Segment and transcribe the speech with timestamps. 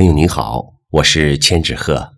[0.00, 2.14] 朋友您好，我是千纸鹤，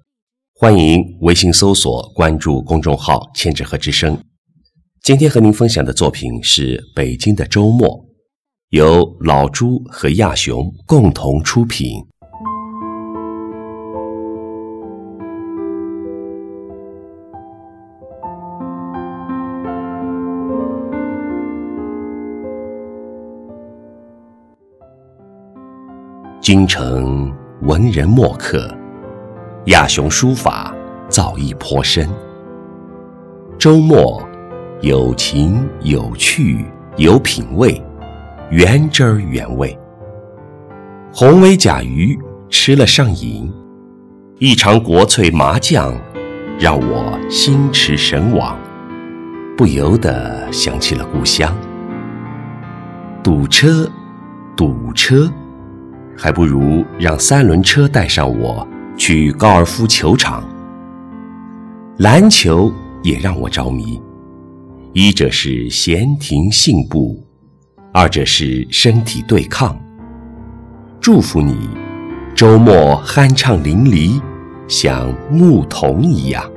[0.54, 4.16] 欢迎微信搜索关注公众号“千纸鹤之声”。
[5.02, 7.88] 今天和您分享的作品是《北京的周末》，
[8.68, 12.06] 由老朱和亚雄共同出品。
[26.40, 27.32] 京城
[27.62, 28.68] 文人墨客，
[29.66, 30.74] 亚雄书法
[31.08, 32.08] 造诣颇深。
[33.56, 34.20] 周末
[34.80, 36.66] 有情有趣
[36.96, 37.80] 有品味，
[38.50, 39.78] 原汁儿原味。
[41.14, 42.18] 红尾甲鱼
[42.50, 43.48] 吃了上瘾，
[44.40, 45.94] 一场国粹麻将
[46.58, 48.58] 让我心驰神往，
[49.56, 51.56] 不由得想起了故乡。
[53.22, 53.88] 堵车，
[54.56, 55.32] 堵车。
[56.16, 58.66] 还不如让三轮车带上我
[58.96, 60.48] 去高尔夫球场。
[61.98, 64.00] 篮球也让我着迷，
[64.92, 67.24] 一者是闲庭信步，
[67.92, 69.78] 二者是身体对抗。
[71.00, 71.68] 祝福你，
[72.34, 74.20] 周末酣畅淋漓，
[74.68, 76.51] 像牧童一样。